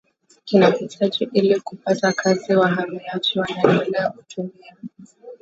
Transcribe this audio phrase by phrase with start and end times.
[0.45, 4.75] kinahitajika ili kupata kazi Wahamiaji wanaendelea kutumia